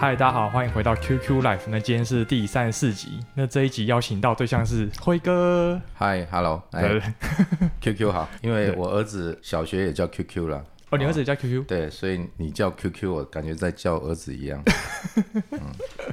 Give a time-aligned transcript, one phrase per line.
[0.00, 1.62] 嗨，大家好，欢迎回到 QQ Life。
[1.66, 3.18] 那今天是第三十四集。
[3.34, 5.80] 那这一集邀请到对象是辉哥。
[5.92, 7.02] 嗨，Hello，对
[7.80, 10.64] ，QQ 好，因为我儿子小学也叫 QQ 了。
[10.90, 11.66] 哦，你儿子也叫 QQ？
[11.66, 14.62] 对，所以你叫 QQ，我感觉在叫儿子一样。
[15.50, 15.60] 嗯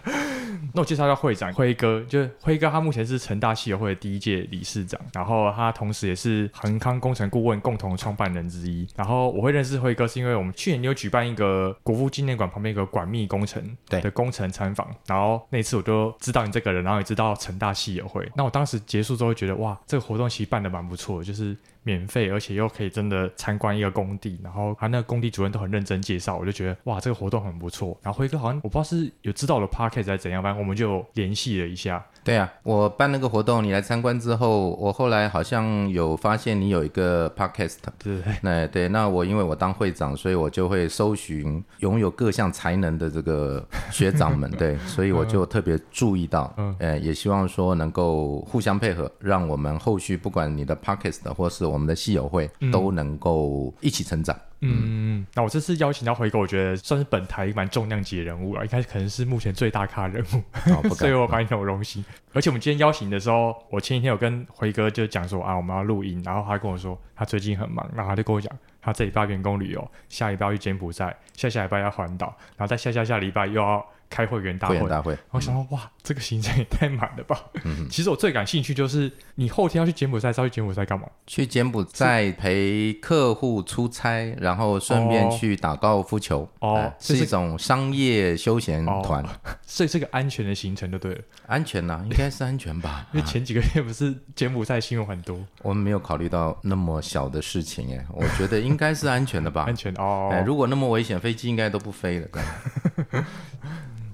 [0.73, 8.85] 那我介绍一下会长辉哥，就是辉哥，他目前是成大系友会的第一届理事长，然后他同时也是恒康工程顾问共同创办人之一。
[8.95, 18.29] 然后我会认识辉哥，是因为我们去年有举办一个国父纪念馆旁边一个管密工程的工程参访，然后那次我就知道你这个人，然后也知道成大系友会。
[18.35, 21.55] 那我当时结束之后觉得，哇，这个活动其实办的蛮不错，就是。
[21.85, 27.97] 免费，而且又可以真的参观一个工地，然后他那个工地主任都很认真介绍，我就觉得哇，这个活动很不错。
[28.01, 32.03] 然后辉哥好像我不知道是有知道了 package 还怎样，反正我们就联系了一下。
[32.25, 37.75] 对啊，我办那个活动，你来参观之后，我后来好像有发现你有一个 podcast。
[38.03, 54.35] 对，那对，那我因为我当会长，所以我就会搜寻拥有各项才能的这个学长们， 对，所以我就特别注意到，嗯，呃，也希望说能够互相配合，让我们后续不管你的 podcast 或是我们的戏友会都能够一起成长。
[54.61, 60.37] 嗯，那我这次邀请到辉哥，我觉得算是本台蛮重量级的人物了，应该可能是目前最大咖人物，
[60.71, 62.03] 哦、 所以我蛮有荣幸。
[62.33, 73.85] 而且我们今天邀请的时候，我前几天有跟辉哥就讲说啊，我们要录音，然后他跟我说他最近很忙，然后他就跟我讲，他这礼拜员工旅游，下礼拜要去柬埔寨，下下礼拜要环岛，然后再下下下礼拜又要。
[74.15, 77.37] 开会员大会，大会，我想说，哇，这个行程也太满了吧！
[77.65, 81.05] 嗯、其实我最感兴趣就是，你后天要去柬埔寨，是要去柬埔寨干嘛？
[81.27, 86.47] 去柬埔寨陪客户出差，然后顺便去打高尔夫球。
[86.61, 89.29] 哦，呃、是一种商业休闲团，哦，
[89.67, 91.21] 所以是个安全的行程就对了。
[91.47, 93.05] 安全呐、啊，应该是安全吧？
[93.11, 98.05] 因为前几个月不是柬埔寨新闻很多，我们没有考虑到那么小的事情耶。
[98.13, 99.65] 我觉得应该是安全的吧？
[99.67, 100.41] 安全哦、呃。
[100.43, 102.27] 如果那么危险，飞机应该都不飞了。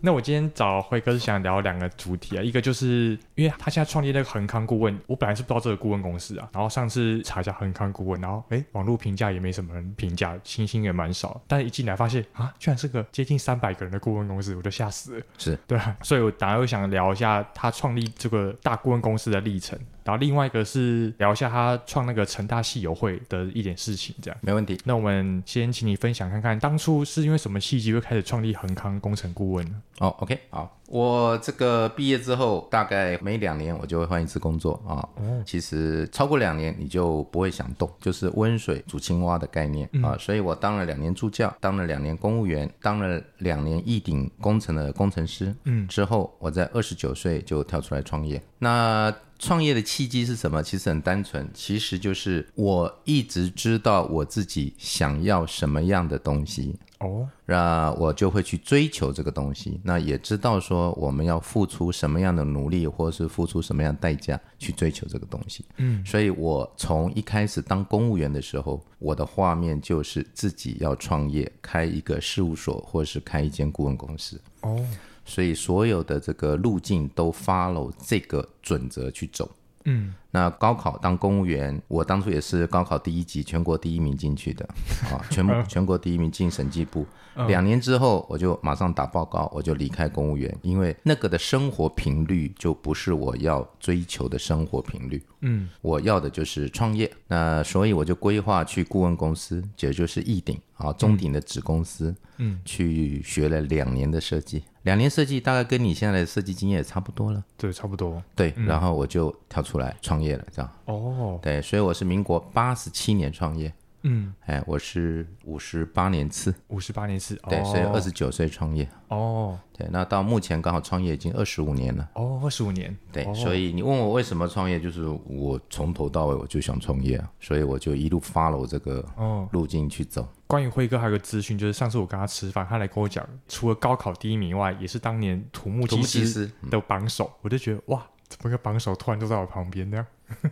[0.01, 15.25] 那我今天找辉哥是想聊两个主题啊，一个就是因为他现在创立那个恒康顾问，我本来是不知道这个顾问公司啊，然后上次查一下恒康顾问，然后哎，网络评价也没什么人评价，星星也蛮少，但是一进来发现啊，居然是个接近三百个人的顾问公司，我就吓死了。
[15.38, 19.78] 是对啊，所以我当然又想聊一下他创立这个大顾问公司的历程。
[20.03, 24.79] 然后另外一个是聊一下他创那个成大系友会的一点事情，这样没问题。
[24.84, 29.81] 那我们先请你分享看看，当初是因为什么契机会开始创立恒康工程顾问呢？
[30.00, 34.97] 哦，OK，好，我这个毕业之后，大概每两年我就会换一次工作啊。
[35.17, 40.18] 哦，其实超过两年你就不会想动，就是温水煮青蛙的概念啊。
[40.18, 45.56] 所以我当了两年助教，当了两年公务员，当了两年一顶工程的工程师。
[45.66, 48.41] 嗯，之后我在二十九岁就跳出来创业。
[48.57, 50.62] 那创业的契机是什么？
[50.62, 59.81] 其实很单纯，其实就是我一直知道我自己想要什么样的东西哦，那我就会去追求这个东西。
[59.84, 65.66] 那也知道说我们要付出什么样的努力，或是付出什么样的代价去追求这个东西。
[65.78, 74.40] 嗯，所以我从一开始当公务员的时候，我的画面就是自己要创业，开一个事务所，或是开一间顾问公司。
[74.62, 74.85] 哦。
[75.26, 79.50] 所以所有的这个路径都 follow 这个准则去走。
[79.86, 84.64] 嗯，那高考当公务员，我当初也是高考第一级，全国第一名进去的
[85.12, 87.06] 啊，全全国第一名进审计部。
[87.48, 95.24] 两年之后，我就马上打报告，我就离开公务员，因为那个的生活频率就不是我要追求的生活频率。
[95.41, 97.12] 嗯，我要的就是创业。
[97.28, 102.16] 那所以我就规划去顾问公司，也就是易鼎啊，中鼎的子公司。
[102.44, 107.44] 嗯，去学了两年的设计，两年设计大概跟你现在的设计经验也差不多了。
[107.56, 108.24] 对，差不多。
[108.35, 110.72] 对，然后我就跳出来创业了，这样。
[110.85, 111.38] 哦。
[111.40, 113.72] 对，所以我是民国八十七年创业。
[114.03, 118.88] 嗯，哎，我是五十八年次，五十八年次，对，哦、所以二十九岁创业。
[119.09, 122.09] 哦，对，那到目前刚好创业已经二十五年了。
[122.16, 129.06] 哦，二十五年，对，哦、所以你问我为什么创业，就是我从头到尾我就想创业啊，所以我就一路 follow 这个
[129.51, 130.24] 路径去走。
[130.24, 138.06] 哦、关于辉哥还有个资讯，就是上次我跟他吃饭，他来跟我讲，除了高考第一名以外，也是当年土木技师的榜首，嗯、我就觉得哇，
[138.42, 140.06] 怎么个榜首突然就在我旁边那样？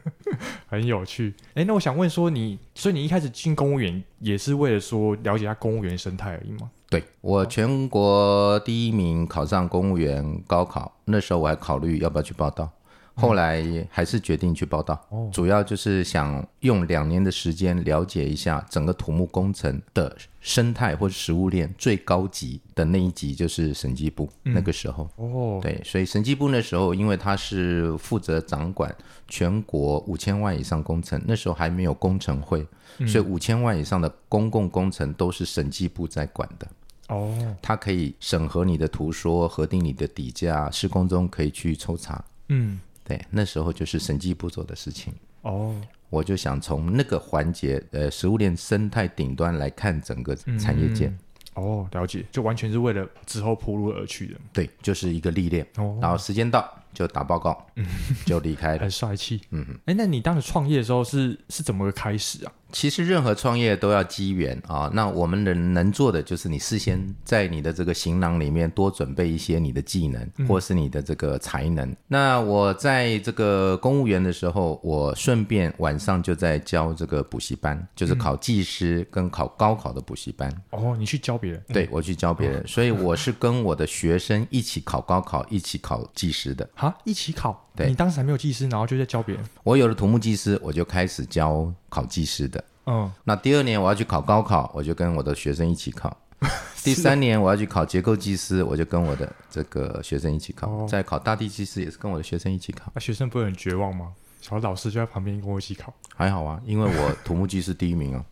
[0.70, 6.70] 很有趣，哎，那我想问说你，你所以你一开始进公务员也是为了说了解一下公务员生态而已吗？
[6.88, 12.70] 对，我全国第一名考上公务员高考，那时候我还考虑要不要去报到。
[13.20, 24.30] 后来还是决定去报道，哦、主要就是想用两年的时间了解一下整个土木工程的生态或者食物链最高级的那一级，就是审计部。
[24.46, 28.94] 嗯、那个时候，哦，对，所以审计部那时候，因为他是负责掌管
[29.28, 32.66] 全国五千万以上工程，那时候还没有工程会，
[33.00, 36.68] 嗯、所以五千万以上的公共工程都是审计部在管的。
[37.10, 42.24] 哦，它可以审核你的图说，核定你的底价，施工中可以去抽查。
[42.50, 42.80] 嗯，
[43.10, 45.12] 对，那时候就是审计部做的事情。
[45.42, 45.76] 哦，
[46.10, 51.08] 我就想从那个环节，呃，食物链生态顶端来看整个产业界。
[51.08, 51.20] 嗯
[51.56, 54.36] 哦，了解，就完全是为了之后铺路而去的。
[54.54, 55.66] 对，就是一个历练。
[55.76, 57.86] 哦，然后时间到就打报告，嗯，
[58.26, 58.80] 就离开了。
[58.84, 59.42] 很帅气。
[59.50, 62.54] 嗯哼，哎，那你当时创业的时候是是怎么个开始啊？
[62.72, 64.90] 其实任何创业都要机缘啊。
[64.94, 71.96] 那我们能能做的就是你事先在你的这个行囊里面多准备一些你的技能，嗯、或是你的这个才能。
[72.08, 80.52] 那我在这个公务员的时候，我顺便晚上就在教这个补习班，就是考技师跟考高考的补习班。
[80.72, 81.64] 哦，你去教别人？
[81.74, 86.70] 对，我去教别人，哦、所以我是跟我的学生一起考高考，一起考技师的。
[86.76, 87.69] 哈，一起考？
[87.80, 89.44] 对，你当时还没有技师，然后就在教别人。
[89.64, 92.64] 我有了土木技师，我就开始教考技师的。
[92.86, 96.16] 嗯，那第二年我要去考高考，我就跟我的学生一起考。
[96.84, 100.86] 第三年我要去考结构技师，我就跟我的这个学生一起考。
[100.88, 102.92] 再考大地技师也是跟我的学生一起考。
[102.94, 104.14] 那学生不会很绝望吗？
[104.42, 105.94] 小老师就在旁边跟我一起考。
[106.16, 108.26] 还好啊，因为我土木技师第一名啊。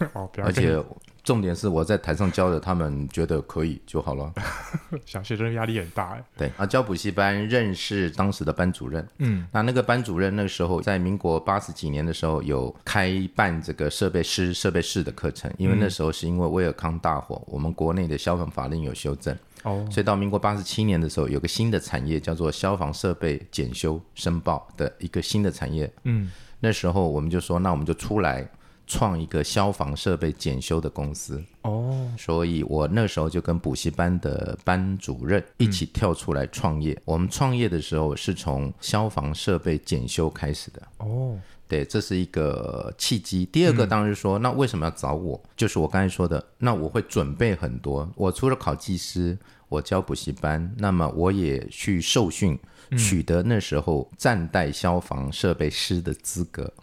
[0.14, 0.82] 哦，而且。
[1.22, 4.32] 重点是我在台上教的，他们觉得可以就好了。
[5.04, 6.24] 小学生压力很大哎。
[6.34, 9.06] 对啊，教补习班认识当时的班主任。
[9.18, 19.36] 嗯，那那个班主任那个时候在民国八十几年的时候有开办这个设备师、设备室的课程，因为那时候是因为威尔康大火，我们国内的消防法令有修正。
[19.64, 25.92] 哦，所以到民国八十七年的时候，有个新的产业叫做消防设备检修申报的一个新的产业。
[26.04, 26.30] 嗯，
[26.60, 28.48] 那时候我们就说，那我们就出来。
[28.90, 36.92] 创一个消防设备检修的公司哦，所以我那时候就跟补习班的班主任一起跳出来创业。
[36.94, 41.38] 嗯、我们创业的时候是从消防设备检修开始的哦，
[41.68, 43.46] 对，这是一个契机。
[43.46, 45.40] 第二个当然是说，嗯、那为什么要找我？
[45.56, 48.08] 就是我刚才说的，那我会准备很多。
[48.16, 49.38] 我除了考技师，
[49.68, 52.58] 我教补习班，那么我也去受训，
[52.98, 56.64] 取得那时候暂代消防设备师的资格。
[56.64, 56.74] 嗯，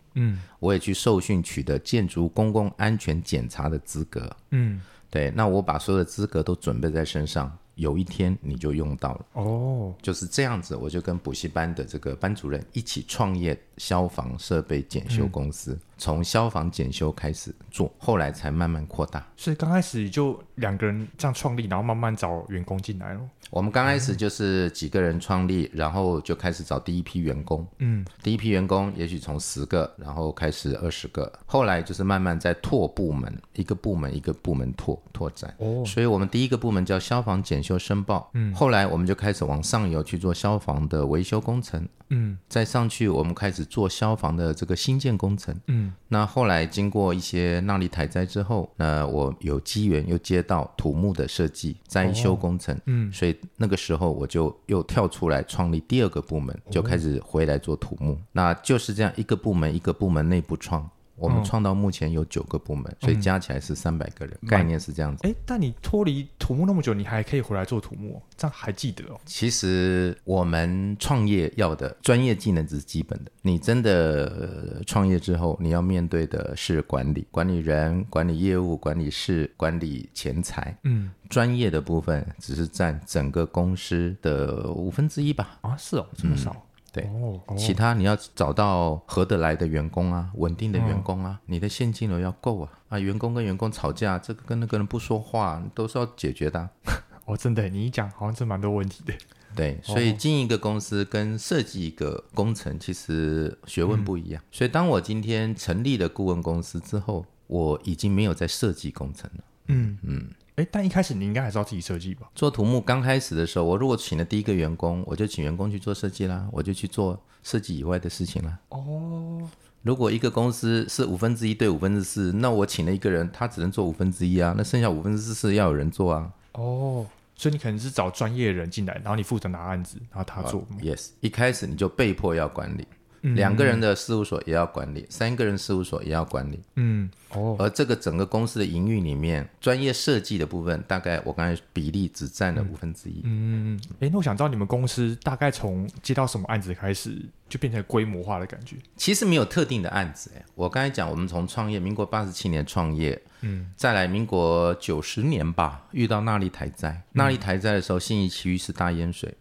[0.59, 4.29] 我也去受训，取得建筑公共安全检查的资格。
[4.51, 9.25] 嗯，对，那我把所有的资格都准备在身上，有一天你就用到了。
[9.33, 19.25] 哦，就是这样子，我就跟补习班的这个班主任一起创业消防设备检修公司，嗯、从消防检修开始做，后来才慢慢扩大。
[19.35, 23.21] 所以刚开始就两个人这样创立，然后慢慢找员工进来了。
[23.49, 27.65] 我们刚开始就是几个人创立，然后就开始找第一批员工。
[27.77, 35.53] 嗯，第一批员工也许从十个，然后开始二十个，后来就是慢慢在拓部门，一个部门一个部门拓拓展。
[35.59, 38.29] 哦，所以我们第一个部门叫消防检修申报。
[38.33, 41.87] 嗯，后来我们就开始往上游去做消防的维修工程。
[42.09, 45.53] 嗯，再上去我们开始做消防的这个新建工程。
[45.67, 52.79] 嗯，那后来经过一些纳里台灾之后，那我有机缘又接到土木的设计灾修工程。
[52.85, 53.35] 嗯，所以。
[53.59, 60.87] 那个时候我就又跳出来创立第二个部门，就开始回来做土木，哦、那就是这样一个部门一个部门内部创。
[61.17, 65.27] 我们创到目前有九个部门，嗯、所以加起来是三百个人，嗯、概念是这样子。
[65.27, 69.19] 哎，但你脱离土木那么久，你还可以回来做土木，这样还记得哦？
[69.25, 80.77] 其实我们创业要的专业技能只是基本的，你真的创业之后，你要面对的是管理，管理人、管理业务、管理事、管理钱财。
[80.83, 85.57] 嗯，专业的部分只是占整个公司的五分之一吧？
[85.61, 86.51] 啊，是哦，这么少。
[86.51, 86.61] 嗯
[86.97, 92.99] 对，其他你要找到合得来的员工啊，稳定的员工啊，你的现金流要够啊啊！
[92.99, 96.69] 员工跟员工吵架，这个跟那个人不说话，都是要解决的。
[97.25, 99.13] 哦，真的，你一讲好像是蛮多问题的。
[99.55, 104.41] 对，所以经营一个公司跟设计一个工程，其实学问不一样。
[104.51, 109.43] 所以当我今天成立了顾问公司之后，我已经没有在设计工程了。
[109.67, 110.29] 嗯嗯。
[110.57, 112.27] 哎，但一开始你应该还是要自己设计吧？
[112.33, 118.57] 做土木刚开始的时候，我如果请了第一个员工，我就请员工去做设计啦，我就去做设计以外的事情啦。
[118.69, 119.47] 哦，
[119.83, 126.33] 如果一个公司是五分之一对五分之四，那我请了一个人，他只能做五分之一啊，那剩下五分之四要有人做啊。
[126.53, 130.67] 哦，所以你可能是找专业的人进来，然后你负责拿案子，然后他做。
[130.79, 132.87] Uh, yes，一开始你就被迫要管理。
[133.35, 136.59] 两个人的事务所也要管理，三个人事务所也要管理。
[136.75, 143.21] 嗯，哦，而这个整个公司的营运里面，专业设计的部分，大概我刚才比例只占了五分之一。
[143.23, 147.17] 嗯，哎，那我想知道你们公司大概从接到什么案子开始，
[147.49, 148.75] 就变成规模化的感觉？
[148.95, 159.33] 其实没有特定的案子，哎，我刚才讲，我们从创业，民国八十七年创业，嗯，再来民国九十年吧，遇到那莉台灾，那莉台灾的时候，信义区域是大淹水，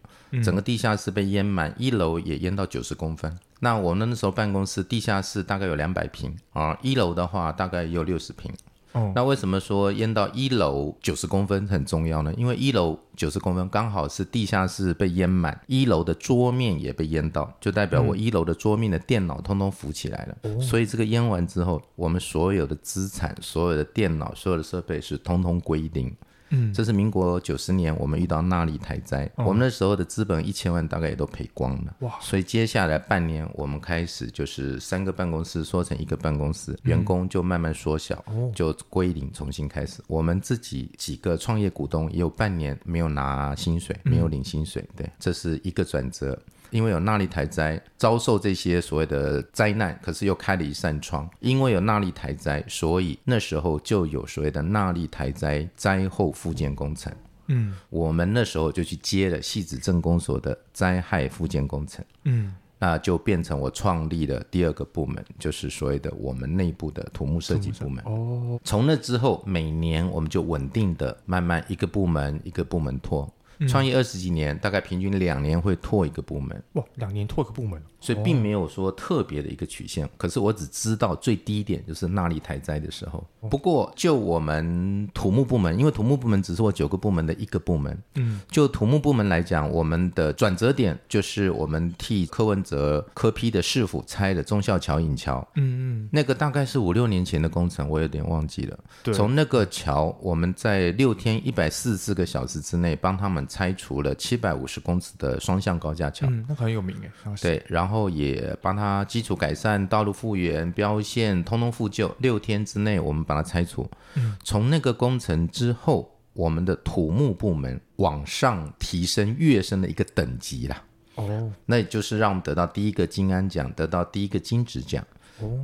[0.43, 3.37] 整个地下室被淹满，一楼也淹到九十公分。
[3.59, 8.51] 那我们那时候办公室地下室大概有两百平啊，一楼的话大概也有六十平，
[8.91, 12.31] 哦，那为什么说淹到一楼九十公分很重要呢？
[12.37, 20.37] 因为一楼九十公分刚好是地下室被淹满，一楼的桌面也被淹到，就代表我一楼的桌面的电脑通通浮起来了。
[20.43, 26.15] 嗯、所以这个淹完之后，我们所有的资产、所有的电脑、所有的设备是通通归零。
[26.49, 31.95] 嗯，这是民国九十年，我们遇到纳利台灾，哦、我们那时候的资本一千万大概也都赔光了。
[31.99, 32.13] 哇！
[32.21, 40.01] 所以接下来半年，我们开始就是三个办公室缩成一个办公室，嗯、员工就慢慢缩小，哦、就归零，重新开始。
[40.07, 46.37] 我们自己几个创业股东也有半年没有拿薪水，没有领薪水，嗯、对，这是一个转折。
[46.69, 51.29] 因为有纳利台灾，遭受这些所谓的灾难，可是又开了一扇窗。
[51.39, 57.13] 因为有纳利台灾，所以那时候就有所谓的纳利台灾灾后复建工程。
[57.47, 62.03] 嗯，我们那时候就去接了汐止镇公所的灾害复建工程。
[62.25, 68.03] 嗯，那就变成我创立的第二个部门，就是所谓的我们内部的土木设计部门。
[68.05, 73.31] 哦，从那之后，每年我们就稳定的慢慢一个部门一个部门拓。
[73.67, 76.61] 创业二十几年，大概平均两年会拓一个部门。
[76.73, 77.81] 哇，两年拓一个部门。
[78.07, 83.21] 所以并没有说特别的一个曲线，哦、可是我只知道最低点就是纳里台灾的时候。
[83.49, 98.79] 不过就我们土木部门，因为土木部门只是我九个部门的一个部门，嗯，就土木部门来讲，我们的转折点就是我们替柯文哲柯批的市府拆的忠孝桥引桥，嗯嗯，那个大概是五六年前的工程，我有点忘记了。
[99.03, 107.96] 对，从那个桥，我们在六天一百四十四个小时之内帮他们拆除了七百五十公尺的双向高架桥，嗯，那很有名哎，对，然后。
[107.97, 113.89] 然后也帮他基础改善、道路复原、标线通通复旧，六天之内我们把它拆除。
[114.13, 120.83] 嗯，从那个工程之后，我们的土木部门往上提升、跃升的一个等级啦。
[121.15, 125.03] 哦，那也就是让我们得到第一个金安奖，得到第一个金质奖。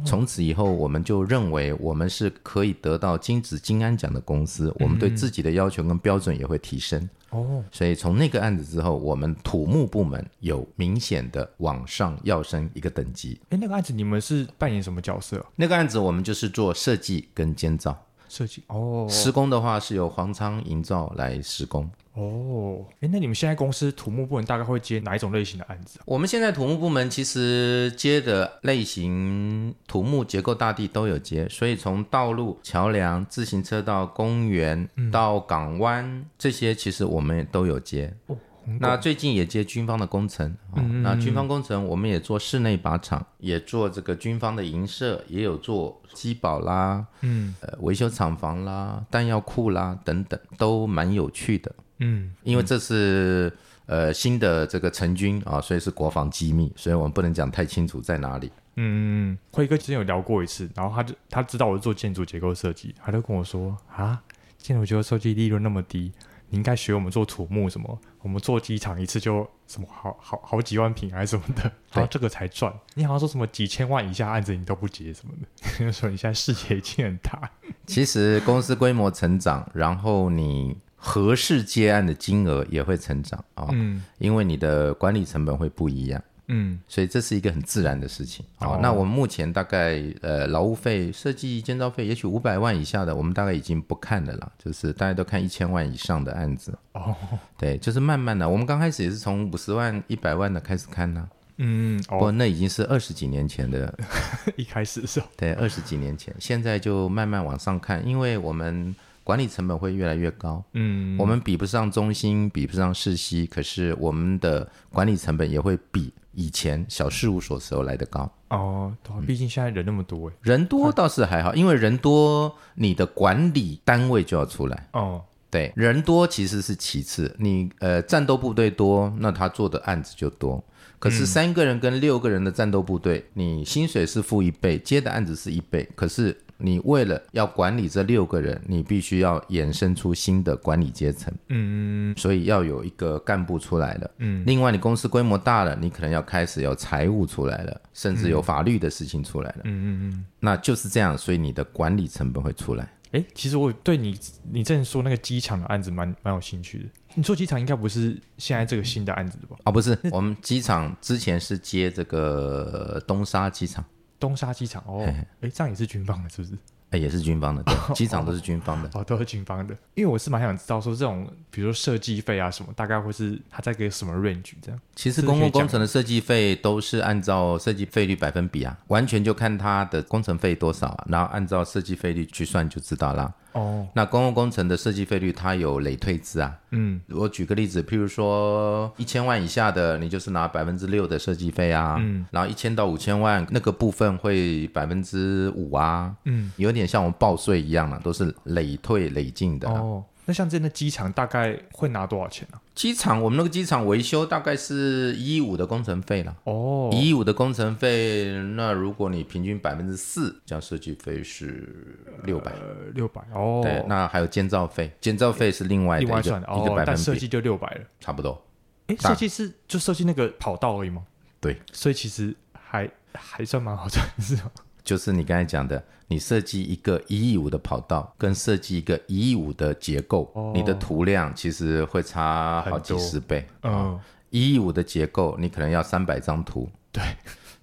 [0.05, 7.09] 从此以后，我们就认为我们是可以得到金子金安奖的公司，我们对自己的要求跟标准也会提升。
[7.31, 13.39] 哦，所以从那个案子之后，我们土木部门有明显的往上要升一个等级。
[13.49, 15.43] 哎，那个案子你们是扮演什么角色？
[15.55, 18.05] 那个案子我们就是做设计跟建造。
[18.29, 21.89] 设计哦，施工的话是由黄昌营造来施工。
[22.13, 26.00] 哦，哎，那你们现在公司土木部门大概会接哪一种类型的案子？
[26.05, 38.13] 我们现在土木部门其实接的类型，土木结构大地都有接，所以从道路、桥梁、自行车到、公园到港湾、嗯、这些，其实我们也都有接。
[38.27, 38.38] 哦，
[38.79, 51.75] 那最近也接军方的工程，嗯、那军方工程我们也做室内靶场，也做这个军方的营舍，也有做机保啦，嗯，呃，维修厂房啦、弹药库啦等等，都蛮有趣的。
[52.00, 53.51] 嗯，因为这是
[53.86, 58.51] 呃新的这个成军啊，所以是国防机密，所以我们不能讲太清楚在哪里。
[58.75, 64.20] 嗯，辉哥之前有聊过一次，然后他就他知道我是做建筑结构设计，他就跟我说啊，
[64.58, 66.12] 建筑结构设计利润那么低，
[66.53, 72.72] 你应该学我们做土木什么，我们做机场一次就什么好好好几万平还是什么的，然后这个才赚。
[72.93, 75.33] 你好像说什么几千万以下案子你都不接什么
[75.81, 77.50] 的， 说你现在视野已经很大。
[77.88, 80.77] 其实公司规模成长，然后你。
[81.05, 88.45] 合适接案的金额也会成长啊，哦嗯、因为你的管理成本会不一样，嗯，所以这是一个很自然的事情。
[88.59, 96.77] 哦，那我们目前大概呃劳务费、设计建造费，也许五百万以下的，我们大概已经不看了啦，就是大家都看一千万以上的案子。
[96.93, 97.15] 哦，
[97.57, 101.29] 对，就是慢慢的，我们刚开始也是从五十万、一百万的开始看呢。
[101.57, 103.93] 嗯，哦、不过那已经是二十几年前的，
[104.57, 108.95] 一开始的时候，对，二十几年前，现在就慢慢往上看，因为我们。
[109.25, 118.29] 管理成本会越来越高，嗯，我们比不上中心，比不上世熙，可是我们的管理成本也会比以前小事务所时候来的高。
[118.49, 118.93] 哦，
[119.25, 124.87] 毕竟现在人那么多，人多倒是还好，因为人多，你的管理单位就要出来。
[124.93, 130.63] 哦，对，人多其实是其次，你呃战斗部队多，那他做的案子就多。
[130.99, 136.37] 可是三个人跟六个人的战斗部队，你薪水是付一倍，接的案子是一倍，可是。
[136.57, 152.88] 你为了要管理这六个人，你必须要衍生出新的管理阶层，嗯，所以要有一个干部出来了，嗯，另外你公司规模大了，你可能要开始有财务出来了，甚至有法律的事情出来了，嗯嗯嗯，那就是这样，所以你的管理成本会出来。
[153.12, 154.17] 哎，其实我对你
[154.51, 159.55] 你之前说那个机场的案子蛮蛮有兴趣的，你做机场应该不是现在这个新的案子的吧？
[159.65, 163.83] 啊，不是，我们机场之前是接这个东沙机场。
[164.23, 165.03] 东沙机场哦，
[165.41, 166.57] 哎，这样也是军方的，是不是？
[166.91, 169.75] 哎，也是军方的，对， 机场都是军方的，哦，都是军方的。
[169.95, 174.79] 因为我是蛮想知道说这种，比如说设计费啊什么，大概会是它在给什么 range 这样？
[174.95, 183.33] 其实公共工程的设计费都是按照设计费率百分比啊，完全就看它的工程费多少啊，然后按照设计费率去算就知道啦。
[183.53, 186.55] 哦，那公共工程的设计费率它有累退制啊。
[186.72, 191.98] 嗯，我举个例子，譬如说一千万以下的，你就是拿百分之六的设计费啊。
[192.00, 196.13] 嗯，然后一千到五千万那个部分会百分之五啊。
[196.25, 199.79] 嗯，有点像我们报税一样嘛，都是累退累进的啊。
[199.79, 200.03] 哦。
[200.25, 202.57] 那像这样的机场大概会拿多少钱呢？
[202.57, 202.61] 啊？
[202.73, 206.35] 机场我们那个机场维修大概是一亿五的工程费了。
[206.45, 212.51] 哦，一亿五的工程费，那如果你平均百分之四，这样设计费是六百。
[212.53, 213.61] 呃，六百哦。
[213.63, 218.41] 对，那还有建造费，建造费是另外的一个，另外算的一个百分比，但设计就六百了，差不多。
[218.87, 221.03] 哎，设计是就设计那个跑道而已吗？
[221.39, 224.51] 对，所以其实还还算蛮好赚，是吗？
[224.83, 225.83] 就是你刚才讲的。
[226.09, 233.47] 你设计一个一亿五的跑道，跟设计一个一亿五的结构，哦，你的图量其实会差好几十倍。
[233.63, 233.99] 嗯，
[234.29, 236.69] 一亿五的结构，你可能要三百张图。
[236.91, 237.01] 对，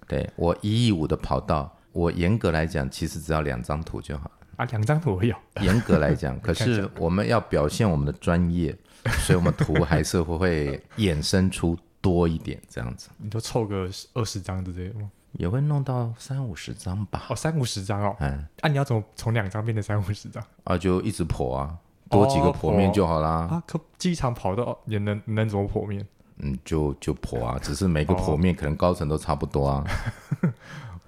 [0.05, 4.29] 对我一亿五的跑道，我严格来讲，其实只要两张图就好。
[4.57, 5.33] 啊，两张图我有。
[5.61, 8.75] 严格来讲， 可是我们要表现我们的专业，
[9.19, 13.07] 所以我们图还是会会衍生出多一点这样子。
[13.17, 15.09] 你都凑个二十张之类的吗？
[15.33, 17.23] 也会弄到三五十张吧。
[17.29, 18.15] 哦，三五十张哦。
[18.19, 18.45] 嗯。
[18.61, 20.43] 那、啊、你要怎么从两张变成三五十张？
[20.63, 21.77] 啊，就一直剖啊，
[22.09, 23.47] 多几个剖面就好啦。
[23.49, 26.05] 哦、啊，可机场跑道也能能怎么剖面？
[26.37, 29.85] 嗯，就就剖啊，只是每个剖面可能高层都差不多啊。
[30.41, 30.51] 哦、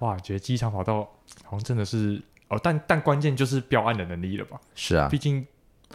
[0.00, 1.08] 哇，觉得机场跑道
[1.44, 4.60] 好像真的是哦，但但关键就是标案的能力了吧？
[4.74, 5.46] 是啊，毕竟。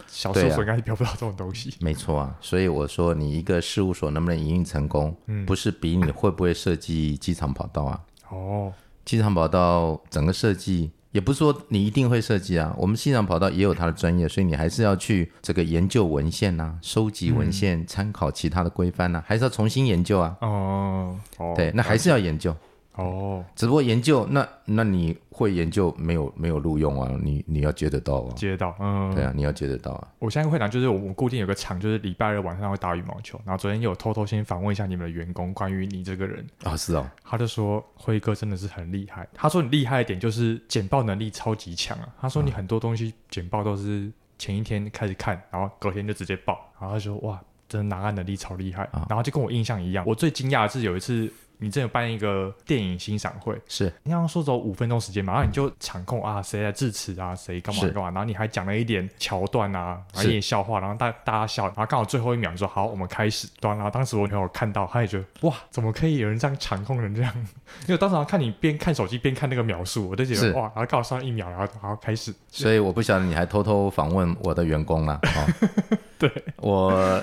[0.06, 2.34] 小事务所应该是标不到这种东西，啊，没错啊。
[2.40, 8.00] 所以我说，你一个事务所能不能营运成功，嗯，不是比你会不会设计机场跑道啊。
[8.30, 8.72] 哦，
[9.04, 12.74] 机场跑道整个设计，也不是说你一定会设计啊。
[12.78, 20.36] 我们机场跑道也有它的专业，所以你还是要去这个研究文献呐，啊，收集文献，嗯，参考其他的规范呐，还是要重新研究啊。
[20.40, 21.18] 哦，
[21.56, 22.54] 对，那还是要研究。
[22.96, 27.10] 哦，只不过研究那那你会研究没有没有录用啊？
[27.22, 28.34] 你你要接得到啊？
[28.34, 30.08] 接得到，嗯，对啊，你要接得到啊。
[30.18, 33.40] 我现在会讲，就是我们固定有个场，就是礼拜二晚上会打羽毛球。
[33.46, 39.26] 然后昨天有偷偷先访问一下你们的员工，关于你这个人啊，是哦，他就说辉哥真的是很厉害。
[39.32, 42.08] 他说你厉害一点就是简报能力超级强啊。
[42.20, 46.58] 他说你很多东西简报都是前一天开始看，然后隔天就直接报。
[46.78, 48.82] 然后他说哇，真的拿案能力超厉害。
[48.92, 51.32] 啊然后就跟我印象一样，我最惊讶的是有一次。
[51.60, 53.92] 你真有办一个电影欣赏会，是。
[54.02, 67.32] 你刚刚说走五分钟时间嘛，然后你就场控啊，谁来致辞啊，谁干嘛干嘛，然后你还讲了一点桥段啊，然后一点笑话，然后大大家笑，然后刚好最后一秒说好，我们开始，然后当时我女朋友看到，她也觉得哇，怎么可以有人这样场控成这样？
[67.86, 72.34] 因为当时看你边看手机边看那个描述，我就觉得哇，然后刚好上一秒，然后好开始。
[72.48, 75.68] 所以我不晓得你还偷偷访问我的员工了， 哦、
[76.18, 76.30] 对。
[76.56, 77.22] 我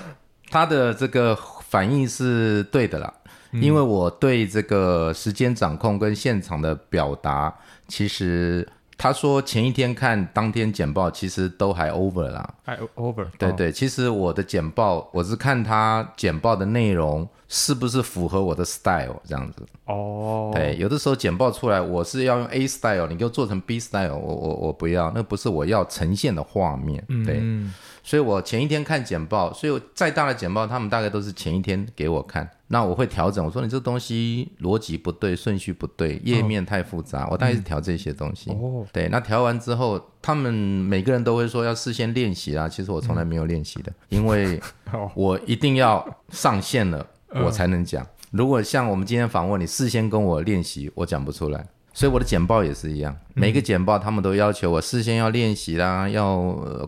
[0.50, 1.36] 他的这个
[1.68, 3.12] 反应是对的啦。
[3.52, 7.54] 因为我对这个时间掌控跟现场的表达，
[7.86, 13.26] 其实他说前一天看当天简报，其实都还 over 啦，还 over。
[13.38, 19.62] 对对，其实我的简报，我是看他简报的内容是不是符合我的 style 这样子。
[19.86, 27.02] 哦，对，有的时候简报出来，我是要用 A style，你给我做成 B style，我我我不要，那不是我要呈现的画面。
[27.24, 27.38] 对。
[27.40, 32.48] 嗯所以我前一天看简报，所以我再大的简报，他们大概都是前一天给我看。
[32.70, 38.50] 那我会调整，我说你这东西逻辑不对，顺序不对，页面太复杂，哦、我大概是调这些东西。
[38.50, 42.68] 哦，对，那调完之后，他们每个人都会说要事先练习啊。
[42.68, 44.60] 其实我从来没有练习的，嗯、因为
[45.16, 47.06] 我一定要上线了，
[47.42, 48.06] 我才能讲。
[48.30, 51.66] 如果像我们今天访问，你事先跟我练习，我讲不出来。
[51.94, 56.38] 所以我的简报也是一样，每个简报他们都要求我事先要练习啦，要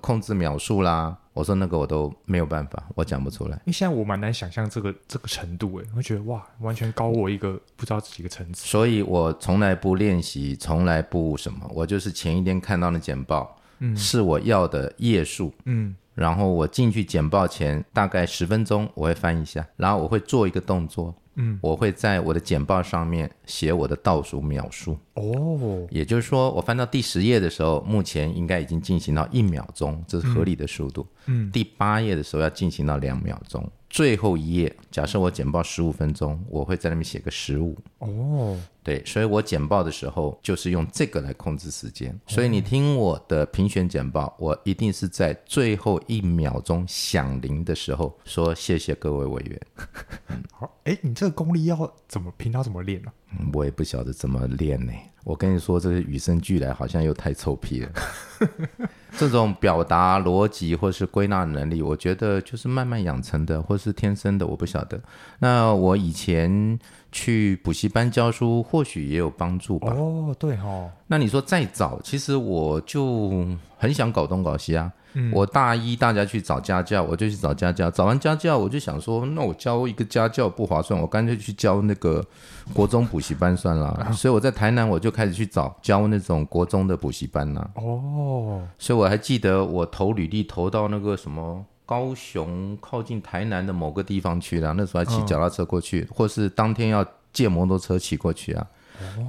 [0.01, 1.17] 控制秒数啦。
[1.33, 3.57] 我说那个我都没有办法，我讲不出来。
[3.59, 8.67] 因为现在我蛮难想象这个这个程度诶，我觉得哇，完全高我一个不知道几个层次。
[8.67, 21.15] 所以我从来不练习，从来不什么，我就是前一天看到的简报，嗯，是我要的页数，嗯，然后我进去简报前大概十分钟我会翻一下，然后我会做一个动作。
[21.37, 24.99] 嗯，我会在我的简报上面写我的倒数秒数。
[25.15, 31.07] 哦，也就是说，我翻到第十页的时候，目前应该已经进行到一秒钟，这是合理的速度。
[31.27, 31.51] 嗯，嗯。
[31.51, 37.77] 第八页的时候要进行到两秒钟，最后一页，假设我简报十五分钟，我会在那边写个十五。
[37.99, 42.17] 哦，对，所以我简报的时候就是用这个来控制时间。
[42.29, 49.61] 所以你听我的评选简报，我一定是在最后一秒钟响铃的时候说谢谢各位委员。
[50.53, 53.13] 好，哎，你这个功力要怎么平常怎么练呢？
[53.37, 54.93] 嗯，我也不晓得怎么练呢。
[55.25, 57.93] 我跟你说，这是与生俱来好像又太臭屁了。
[59.17, 65.01] 这种表达逻辑或是归纳能力，我觉得就是慢慢养成的，或是天生的，我不晓得。
[65.39, 66.79] 那我以前
[67.13, 69.93] 去补习班教书，或许也有帮助吧。
[69.93, 70.91] 哦，对哦。
[71.07, 73.47] 那你说再早，其实我就
[73.77, 74.93] 很想搞东搞西啊。
[75.15, 77.91] 嗯，我大一大家去找家教，我就去找家教。
[77.91, 82.25] 找完家教，我就想说，那我教一个家教不划算，我干脆去教那个
[82.73, 84.13] 国中补习班算了。
[84.13, 87.71] 所以我在台南，我就开始去找教那种国中的补习班了。
[87.75, 98.67] 哦，所以我还记得我投履历投到那个什么高雄靠近台南的某个地方去了，那时候还骑脚踏车过去，或是当天要借摩托车骑过去啊。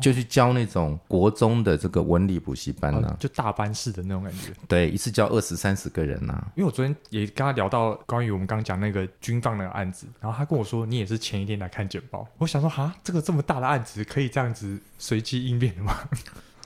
[0.02, 4.52] 就去教那种国中的这个文理补习班呢、啊哦，就大班式的那种感觉。
[4.68, 6.52] 对，一次教二十三十个人呐、啊。
[6.56, 12.28] 因为我昨天也跟他聊到关于我们刚刚讲那个军方那个案子，然后他跟我说，你也是前一天来看简报。
[12.38, 15.98] 我想说，哈，这个这么大的案子可以这样子随机应变的吗？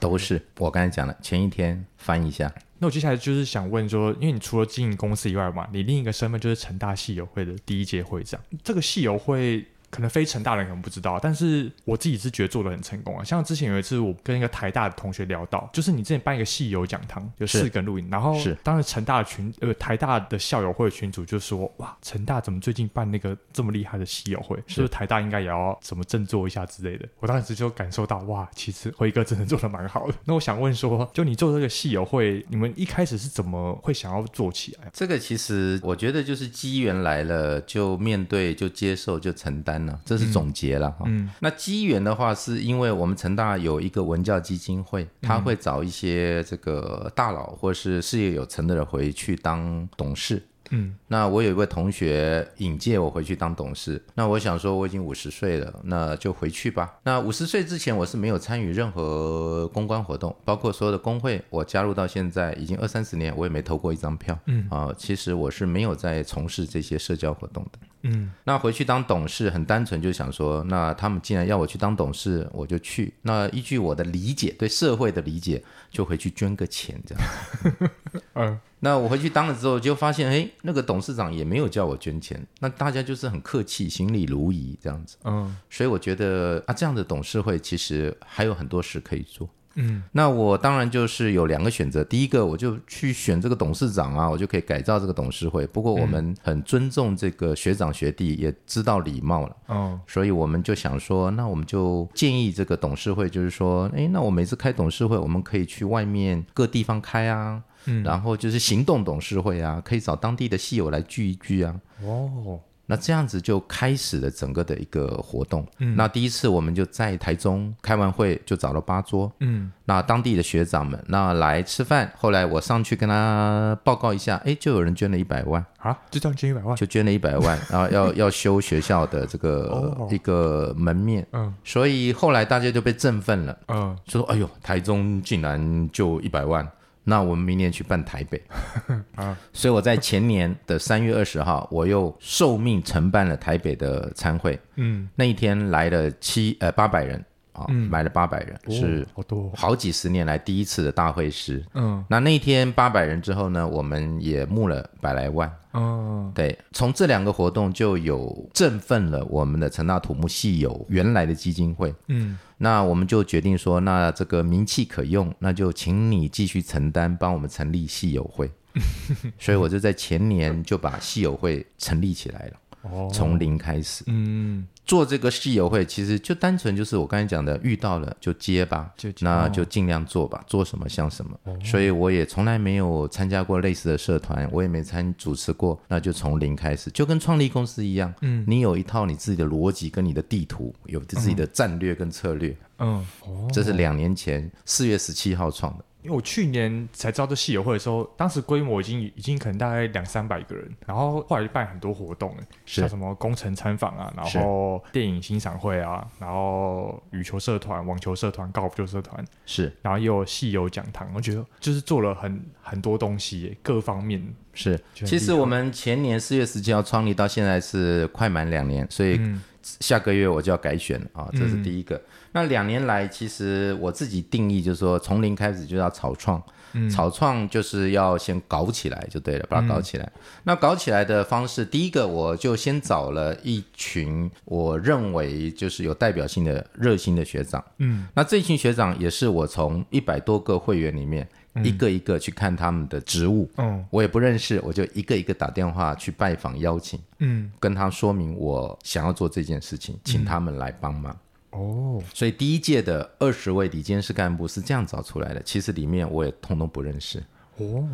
[0.00, 2.52] 都是我刚才讲了，前一天翻一下。
[2.78, 8.40] 那我接下来就是想问说，因为你除了经营公司以外嘛，你另一个身份就是成大戏友会的第一届会长。
[8.62, 9.64] 这个戏友会。
[9.96, 13.24] 可能非成大人可能不知道，但是我自己是觉得做的很成功啊。
[13.24, 24.56] 像之前有一次，我跟一个台大的同学聊到，就是你之前办一个戏友讲堂，有四个录影，然后是当时成大的群呃台大的校友会群主就说，哇，成大怎么最近办那个这么厉害的戏友会？
[24.66, 27.08] 是，是不是台大应该也要怎么振作一下之类的？
[27.20, 30.14] 我当时就感受到，哇，其实辉哥真的做的蛮好的。
[30.26, 34.90] 那我想问说，就你做这个戏友会，你们一开始是怎么会想要做起来？
[34.92, 41.04] 这个其实我觉得就是机缘来了，就面对，就接受，就承担了，这是总结了哈。
[41.06, 50.42] 嗯，那机缘的话，是因为我们成大有一个文教基金会，他会找一些这个大佬或是事业有成的人回去当董事。
[50.70, 56.98] 嗯，那我有一位同学引荐我回去当董事，那我想说我已经五十岁了，那就回去吧。
[57.04, 64.38] 那五十岁之前我是没有参与任何公关活动，包括所有的工会，我加入到现在已经二三十年，我也没投过一张票。
[64.46, 67.78] 嗯啊，其实我是没有在从事这些社交活动的。
[68.02, 73.12] 嗯，那回去当董事很单纯，就想说，那他们既然要我去当董事，我就去。
[73.22, 77.90] 那依据我的理解，对社会的理解，就回去捐个钱这样。
[78.34, 78.60] 嗯。
[78.86, 85.16] 那我回去当了之后，就发现，哎，那个董事长也没有叫我捐钱，那大家就是很客气，行礼如仪这样子。
[85.24, 89.48] 嗯，所以我觉得啊，这样的董事会其实还有很多事可以做。
[89.74, 95.66] 嗯，那我当然就是有两个选择，第一个我就去选这个董事长啊，我就可以改造这个董事会。
[95.66, 99.56] 不过我们很尊重这个学长学弟，也知道礼貌了。
[99.66, 107.62] 哦，所以我们就想说，那我们就建议这个董事会，就是说，哎，那我每次开董事会，我们可以去外面各地方开啊。
[107.86, 111.74] 嗯，然后就是行动董事会啊，可以找当地的戏友来聚一聚啊。
[112.02, 115.66] 哦，那这样子就开始了整个的一个活动。
[115.78, 119.32] 嗯，那第一次我们就在台中开完会，就找了八桌。
[119.40, 122.12] 嗯，那当地的学长们那来吃饭。
[122.16, 131.26] 后来我上去跟他报告一下，哎，就有人捐了一百万啊，就这样捐一百万，就捐了一百万， 然后要要修学校的这个一个门面。
[131.32, 133.58] 嗯，所以后来大家就被振奋了。
[133.66, 136.64] 嗯，说哎呦，台中竟然就一百万。
[137.08, 138.42] 那我们明年去办台北。
[139.14, 144.58] 啊，所以我在前年的三月二十号，我又受命承办了台北的参会。
[144.74, 147.24] 嗯，那一天来了七呃八百人
[147.56, 151.64] 啊，嗯、买了八百人，是好多，好几十年来第一次的大会师。
[151.74, 155.50] 嗯，那那一天八百人之后呢，我们也募了百来万。
[155.72, 161.94] 哦，对，从这两个活动就有振奋了我们的成大土木系友原来的基金会。
[162.08, 162.38] 嗯。
[162.58, 168.50] 那我们就决定说，那这个名气可用，那就请你继续承担，帮我们成立系友会。
[169.38, 172.52] 所以我就在前年就把系友会成立起来了。
[172.92, 174.04] 哦，从零开始。
[174.06, 174.66] 嗯。
[174.84, 181.36] 做这个戏友会，其实就单纯就是我刚才讲的，遇到了就接吧，就那就尽量做吧，做什么像什么。
[181.42, 188.14] 哦、所以我也从来没有参加过类似的社团，我也没参主持过，那就从零开始，就跟创立公司一样。
[188.20, 192.56] 嗯，你有一套你自己的逻辑跟你的地图，有自己的战略跟策略。
[192.78, 195.84] 嗯，哦，这是两年前四月十七号创的。
[196.06, 214.24] 因为我去年才知道这系友会的时候，当时规模已经已经可能大概两三百个人，然后后来就办很多活动，像什么工程参访啊，然后电影欣赏会啊，然后羽球社团、网球社团、高尔夫球社团是，然后也有戏友讲堂，我觉得就是做了很很多东西，各方面
[214.56, 214.80] 是。
[214.94, 219.20] 其实我们前年四月十七号创立到现在是快满两年，所以
[219.62, 221.94] 下个月我就要改选了啊，这是第一个。
[221.96, 226.42] 嗯那两年来，其实我自己定义就是说，从零开始就要草创，
[226.74, 230.04] 嗯、草创就是要先搞起来就对了，把它搞起来。
[230.04, 241.26] 嗯、那搞起来的方式，第一个我就先找了一群我认为就是有代表性的热心的学长，嗯，那这群学长也是我从一百多个会员里面
[241.62, 251.16] 一个一个去看他们的职务，嗯，我也不认识，我就一个一个打电话去拜访邀请，嗯，跟他说明我想要做这件事情，请他们来帮忙。
[251.50, 257.22] 哦，所以第一届的二十位里监事干部是这样找出来的，其实里面我也通通不认识。
[257.56, 257.84] 哦。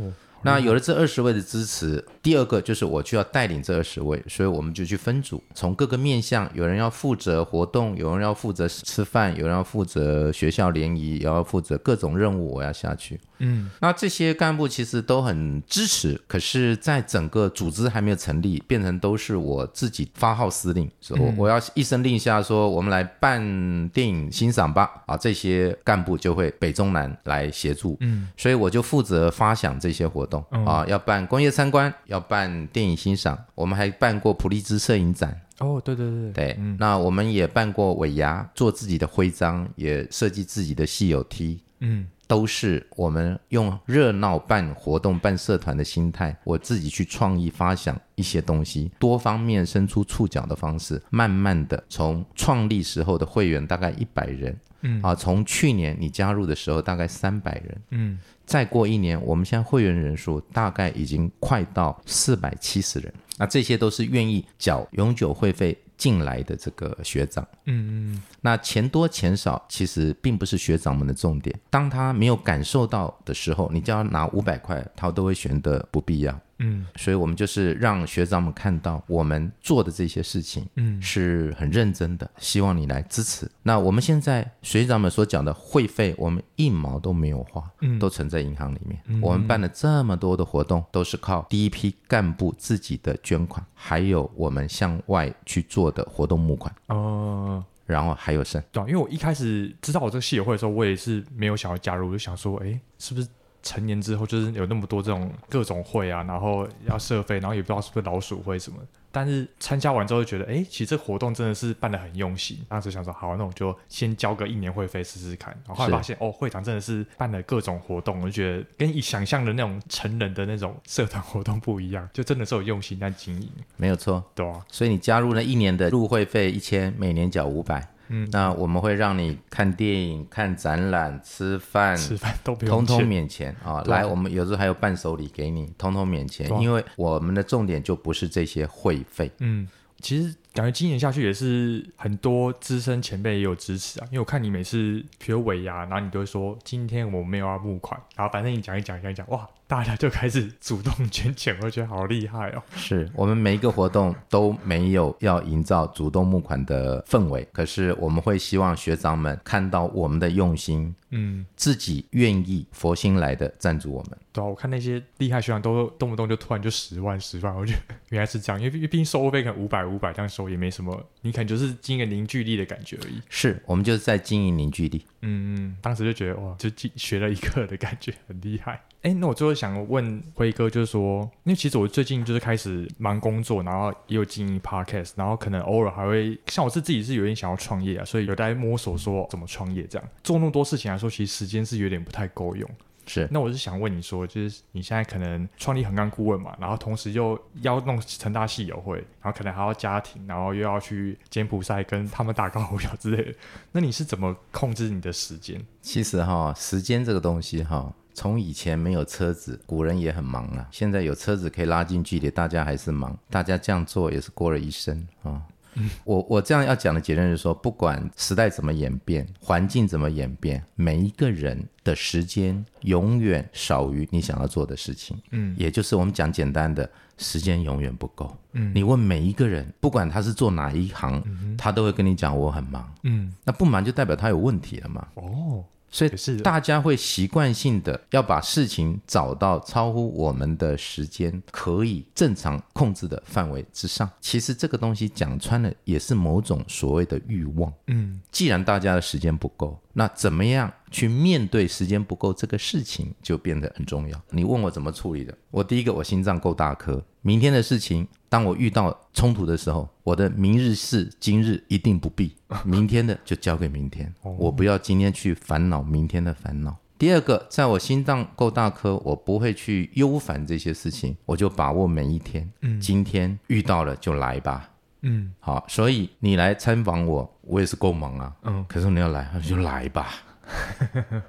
[0.44, 13.20] 那有了这二十位的支持，第二个就是我就要带领这二十位，所以我们就去分组，从各个面向，有人要负责活动，有人要负责吃饭，有人要负责学校联谊，也要负责各种任务，我要下去。
[13.42, 27.96] 嗯，那这些干部其实都很支持，可是，在整个组织还没有成立，变成都是我自己发号施令，所以我我要一声令下说，我们来办电影欣赏吧，啊，这些干部就会北中南来协助。
[28.00, 30.44] 嗯，所以我就负责发想这些活动。
[30.52, 35.40] 嗯、啊，要办工业参观，要办电影欣赏，我们还办过普利兹摄影展。
[35.58, 41.60] 哦，对对对对，嗯、那我们也办过尾牙，做自己的徽章，也设计自己的系友 T。
[41.80, 58.18] 嗯，都是我们用热闹办活动、办社团的心态，我自己去创意发想一些东西，多方面伸出触角的方式，慢慢的从创立时候的会员大概一百人，嗯啊，从去年你加入的时候大概三百人，嗯。
[58.46, 63.12] 再过一年，我们现在会员人数大概已经快到四百七十人。
[63.38, 67.46] 那这些都是愿意缴永久会费进来的这个学长。
[67.64, 68.22] 嗯嗯。
[68.40, 71.58] 那钱多钱少其实并不是学长们的重点。
[71.70, 76.40] 当他没有感受到的时候，你叫他拿五百块，他都会觉得不必要。
[76.62, 83.50] 嗯，所以我们就是让学长们看到我们做的这些事情，嗯，是很认真的，希望你来支持。
[83.62, 88.98] 那我们现在学长们所讲的会费，我们一毛都没有花，嗯，都存在银行里面。
[89.06, 96.72] 嗯，我们办了这么多的活动，都是靠第一批干部自己的捐款，还有我们向外去做的活动募款。
[96.86, 98.62] 哦，然后还有剩。
[98.70, 103.26] 对，因为我一开始知道我这个系友会的时候，我也是没有想要加入，我就想说，哎，是不是？
[103.62, 108.78] 成年之后就是有那么多这种各种会啊，然后要社费，然后也不知道是不是老鼠会什么。
[109.14, 112.58] 但是参加完之后就觉得，哎，其实这活动真的是办得很用心。
[112.66, 115.54] 当时想说，好，那我就先交个一年会费试试看。
[115.66, 123.50] 然后后来发现，哦，会长真的是办了各种活动，我就觉得跟你想象的那种成人的那种社团活动不一样，就真的是有用心在经营。
[123.76, 124.64] 没有错，对啊。
[124.68, 127.86] 所以你加入了一年的入会费一千，每年缴五百。
[128.12, 133.56] 嗯，那我们会让你看电影、看展览、吃饭，吃饭都不用，通通免钱。
[133.64, 133.80] 啊！
[133.82, 133.90] 对。
[133.90, 139.30] 来，我们有时候还有伴手礼给你，通通免钱，因为我们的重点就不是这些会费。
[139.38, 139.66] 嗯，
[140.00, 149.48] 其实感觉今年下去也是很多资深前辈也有支持啊，因为我看你每次比如尾牙，然后你都会说今天我没有要募款，然后反正你讲一讲讲一讲，哇！
[149.68, 152.62] 大家就开始主动捐钱，我觉得好厉害哦！
[152.76, 164.18] 是我们每一个活动都没有要营造主动募款的氛围，可是我们会希望学长们看到我们的用心，嗯，自己愿意佛心来的赞助我们。
[164.30, 173.20] 对啊，我看那些厉害学长都动不动就突然就十万十万，我觉得原来是这样，因为毕竟收费可能五百五百这样收也没什么，你可能就是经营凝聚力的感觉而已。
[173.28, 175.04] 是我们就是在经营凝聚力。
[175.22, 178.80] 嗯嗯，当时就觉得哇，就学了一课的感觉，很厉害。
[179.02, 190.08] 哎，那我最后想问辉哥，就是说，因为其实我最近就是开始忙工作，然后也有经营 podcast，然后可能偶尔还会像我是自己是有点想要创业啊，所以有在摸索说怎么创业这样。
[190.22, 192.70] 做那么多事情来说，其实时间是有点不太够用。
[193.06, 203.34] 是，那我是想问你说，就是你现在可能创立横纲顾问嘛，然后同时又要弄成大系友会，然后可能还要家庭，然后又要去柬埔寨跟他们打高尔夫球之类的，
[203.72, 205.60] 那你是怎么控制你的时间？
[205.80, 207.92] 其实哈，时间这个东西哈。
[208.14, 210.68] 从以前没有车子，古人也很忙啊。
[210.70, 213.18] 现在有车子可以拉近距离，大家还是忙。
[213.30, 215.24] 大家这样做也是过了一生啊。
[215.24, 215.42] 哦
[215.74, 225.16] 嗯、我我这样要讲的结论是说，不管时代怎么演变，环境怎么演变，每一个人的时间永远少于你想要做的事情。
[225.30, 228.36] 嗯，也就是我们讲简单的，时间永远不够。
[228.52, 232.92] 嗯，你问每一个人，不管他是做哪一行，嗯、他都会跟你讲我很忙。
[233.02, 235.08] 嗯，那不忙就代表他有问题了嘛。
[235.14, 235.64] 哦。
[235.92, 244.10] 所以是大家会习惯性的要把事情找到超乎我们的时间可以正常控制的范围之上。
[244.18, 247.72] 其实这个东西讲穿了也是某种所谓的欲望。
[247.88, 254.18] 嗯，既然大家的时间不够，那怎么样去面对时间不够这个事情就变得很重要。
[254.30, 255.36] 你问我怎么处理的？
[255.50, 257.04] 我第一个，我心脏够大颗。
[257.20, 264.10] 明天的事情，当我遇到冲突的时候，我的明日事今日一定不必，明天的就交给明天。
[264.22, 266.74] 我不要今天去烦恼明天的烦恼。
[266.96, 272.50] 第二个，在我心脏够大颗，我不会去忧烦这些事情，我就把握每一天。
[272.62, 274.70] 嗯，今天遇到了就来吧。
[275.02, 278.34] 嗯，好，所以你来参访我，我也是够忙啊。
[278.44, 280.08] 嗯，可是你要来，那就来吧。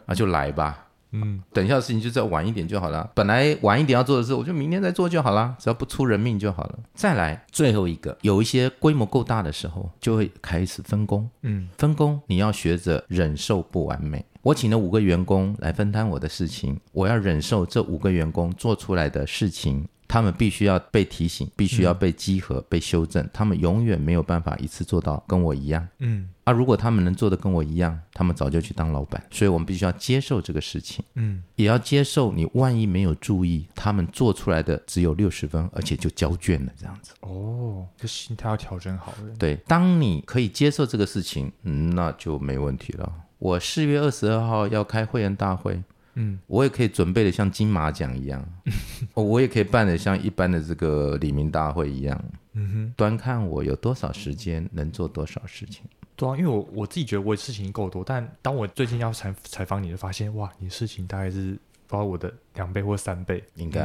[0.06, 0.88] 那就来吧。
[1.14, 3.10] 嗯，等一下的事情就再晚一点就好了。
[3.14, 6.80] 本来晚一点要做的事，我就明天再做就好了，只要不出人命就好了。
[6.94, 11.30] 再来最后一个，有一些规模够大的时候，就会开始分工。
[11.44, 14.26] 嗯，分工你要学着忍受不完美。
[14.42, 19.88] 我请了五个员工来分担我的事情，我要忍受这五个员工做出来的事情。
[20.06, 23.28] 他们必须要被提醒，必须要被稽核、嗯、被修正。
[23.34, 25.88] 他们永远没有办法一次做到跟我一样。
[26.00, 29.24] 嗯，啊，如果他们能做的跟我一样，他们早就去当老板。
[29.32, 31.04] 所以我们必须要接受这个事情。
[31.16, 37.14] 嗯，也要接受你万一没有注意，他们做出来的只有六十分，而且就交卷了这样子。
[37.22, 39.36] 哦，这心态要调整好了。
[39.40, 43.12] 对，当你可以接受这个事情，嗯，那就没问题了。
[43.40, 45.82] 我四月二十二号要开会员大会。
[46.16, 48.46] 嗯，我也可以准备的像金马奖一样，
[49.16, 52.24] 我也可以办的像一般的这个里民大会一样。
[52.54, 55.84] 嗯哼，端看我有多少时间能做多少事情。
[56.16, 63.82] 对啊，因为我我自己觉得我的事情够多，但当我最近要采采访你，就发现哇，你的事情大概是包括我的两倍或三倍，应该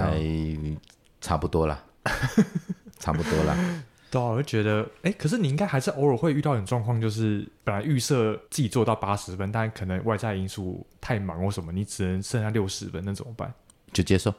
[1.21, 1.83] 差不多啦，
[2.99, 3.57] 差不多啦。
[4.11, 13.53] 对啊，我就觉得，哎，可是你应该还是偶尔会遇到一种状况，就是本来预设自己做到八十分，但可能外在因素太忙或什么，你只能剩下六十分，那怎么办？
[13.93, 14.33] 就接受，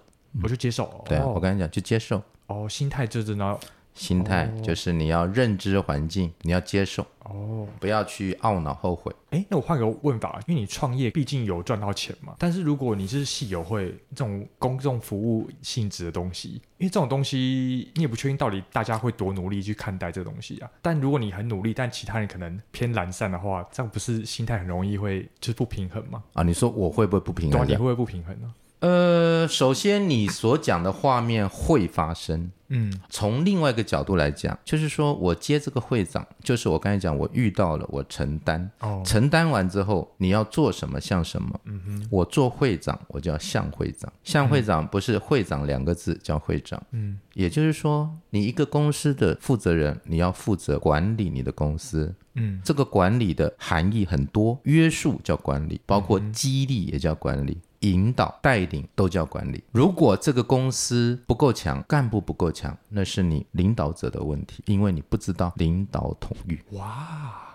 [0.43, 1.04] 我就接受。
[1.08, 2.23] 对啊，我跟你讲，就接受。
[2.47, 3.60] 哦，心态就是那。
[3.93, 9.13] 心态就是你要认知环境，你要接受哦，不要去懊恼后悔。
[9.32, 12.34] 哎，那我换个问法，因为你创业毕竟有赚到钱嘛。
[12.39, 20.69] 但是如果你是系友会这种公众服务性质的东西，因为这种东西你也不确定到底大家会多努力去看待这东西啊。
[20.82, 26.23] 但如果你很努力，但其他人可能偏懒散的话，这样不是心态很容易会就是不平衡吗？
[26.34, 27.65] 啊，你说我会不会不平衡？
[27.65, 28.54] 对，你会不会不平衡呢？
[28.80, 32.52] 呃，首先你所讲的画面会发生。
[32.70, 38.70] 嗯，从另外一个角度来讲，就是说我接这个会长，就是我刚才讲，我遇到了，我承担。
[38.80, 41.60] 哦，承担完之后，你要做什么像什么。
[41.66, 44.12] 嗯哼，我做会长，我叫像会长。
[44.24, 46.82] 像会长不是会长两个字，叫会长。
[46.92, 52.14] 嗯，也就是说，你一个公司的负责人，你要负责管理你的公司。
[52.36, 57.58] 嗯，这个管理的含义很多，约束叫管理，包括激励也叫管理。
[57.84, 59.64] 引导、带领都叫管理。
[59.72, 62.59] 如果这个公司不够强，干部不够强，
[62.89, 66.60] 那是你领导者的问题，因为你不知道领导统御。
[66.72, 67.45] 哇！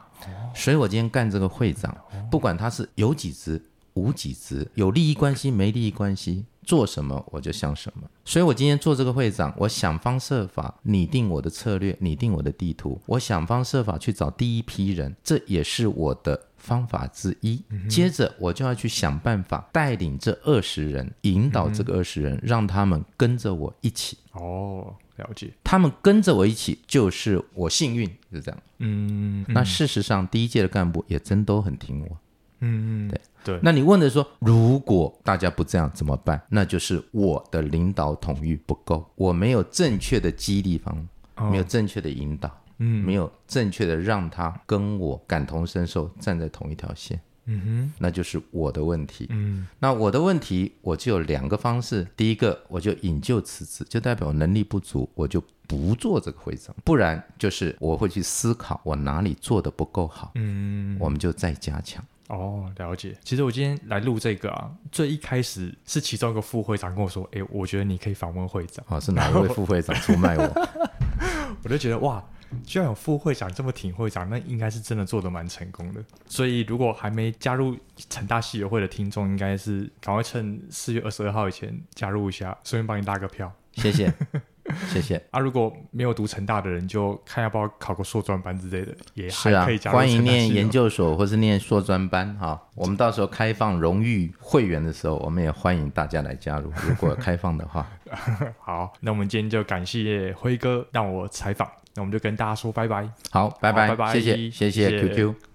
[0.54, 1.94] 所以我今天干这个会长，
[2.30, 3.60] 不管他是有几职、
[3.92, 8.08] 无几职，有利益关系、没利益关系，做什么我就像什么。
[8.24, 16.40] 所以我今天做这个会长，我想方设法拟定我的策略，拟定我的地图，我想方设法去找第一批人，这也是我的。
[16.64, 24.16] 方法之一，接着我就要去想办法带领这二十人，引导这个二十人，让他们跟着我一起。
[24.32, 25.52] 哦，了解。
[25.62, 28.60] 他们跟着我一起，就是我幸运，是这样。
[28.78, 32.18] 嗯，那事实上，第一届的干部也真都很听我。
[32.60, 33.60] 嗯嗯，对对。
[33.62, 36.40] 那你问的说，如果大家不这样怎么办？
[36.48, 41.06] 那就是我的领导统御不够，我没有正确的激励方，
[41.50, 42.50] 没有正确的引导。
[42.78, 47.20] 嗯，没有正确的让他跟我感同身受，站在同一条线。
[47.46, 49.26] 嗯哼，那就是我的问题。
[49.28, 52.06] 嗯，那我的问题，我就有两个方式。
[52.16, 56.74] 第一个，我就引咎辞职，就代表我能力不足，我就不做这个会长。
[56.84, 60.32] 不然就是我会去思考我哪里做的不够好。
[60.36, 62.02] 嗯，我们就再加强。
[62.28, 63.14] 哦，了解。
[63.22, 70.68] 其实我今天来录这个啊，最一开始是其中一个副会长跟我说：“哎，我觉得你可以访问会长。”哦，是哪一位副会长出卖我？
[71.62, 72.24] 我就觉得哇。
[72.62, 76.02] 居然有副会长这么挺会长，那应该是真的做的蛮成功的。
[76.26, 77.76] 所以如果还没加入
[78.10, 83.52] 成大系友会的听众，应该是赶快趁四月二十二号以前加入一下，顺便帮你拉个票。
[83.72, 84.12] 谢谢，
[84.88, 85.20] 谢谢。
[85.32, 89.96] 啊，如果没有读成大的人，就看要不要考个硕专班之类的，也还可以加入。
[89.96, 92.62] 是啊，欢迎念研究所或是念硕专班哈。
[92.76, 96.72] 我们到时候开放荣誉会员的时候，我们也欢迎大家来加入。
[96.86, 97.84] 如果开放的话，
[98.60, 101.68] 好，那我们今天就感谢辉哥让我采访。
[101.94, 103.08] 那我们就跟大家说拜拜。
[103.30, 105.53] 好，拜拜，拜拜，谢谢，谢谢 QQ。